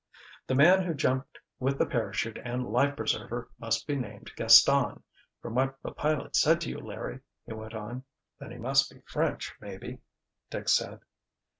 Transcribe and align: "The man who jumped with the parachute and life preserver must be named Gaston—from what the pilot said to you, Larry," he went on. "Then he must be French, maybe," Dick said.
"The 0.47 0.55
man 0.55 0.81
who 0.83 0.95
jumped 0.95 1.37
with 1.59 1.77
the 1.77 1.85
parachute 1.85 2.39
and 2.43 2.65
life 2.65 2.95
preserver 2.95 3.51
must 3.59 3.85
be 3.85 3.95
named 3.95 4.31
Gaston—from 4.35 5.53
what 5.53 5.75
the 5.83 5.91
pilot 5.91 6.35
said 6.35 6.59
to 6.61 6.69
you, 6.69 6.79
Larry," 6.79 7.19
he 7.45 7.53
went 7.53 7.75
on. 7.75 8.03
"Then 8.39 8.49
he 8.49 8.57
must 8.57 8.89
be 8.89 9.01
French, 9.05 9.53
maybe," 9.59 9.99
Dick 10.49 10.69
said. 10.69 11.01